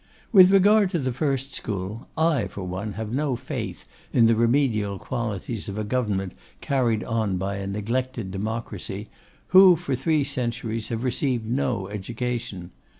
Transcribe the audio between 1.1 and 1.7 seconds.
first